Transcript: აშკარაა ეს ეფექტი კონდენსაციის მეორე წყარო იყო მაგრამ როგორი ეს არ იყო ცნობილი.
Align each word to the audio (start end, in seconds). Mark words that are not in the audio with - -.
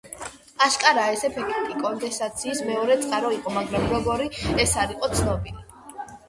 აშკარაა 0.67 1.11
ეს 1.17 1.25
ეფექტი 1.27 1.75
კონდენსაციის 1.83 2.63
მეორე 2.71 2.97
წყარო 3.03 3.31
იყო 3.37 3.55
მაგრამ 3.59 3.87
როგორი 3.93 4.27
ეს 4.65 4.75
არ 4.87 4.97
იყო 4.97 5.13
ცნობილი. 5.21 5.57